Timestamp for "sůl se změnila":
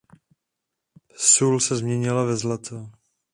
1.15-2.23